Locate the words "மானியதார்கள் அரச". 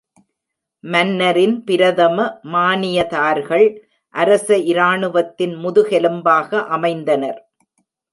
2.53-4.57